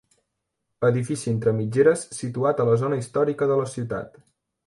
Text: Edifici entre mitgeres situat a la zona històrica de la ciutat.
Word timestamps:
Edifici 0.87 1.29
entre 1.33 1.53
mitgeres 1.57 2.07
situat 2.21 2.63
a 2.63 2.67
la 2.71 2.77
zona 2.85 2.99
històrica 3.03 3.51
de 3.53 3.61
la 3.63 3.71
ciutat. 3.77 4.21